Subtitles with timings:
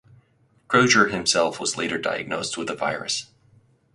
[0.67, 3.27] Crozier himself was later diagnosed with the virus.